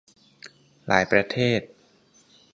[0.87, 1.61] หลายประเทศ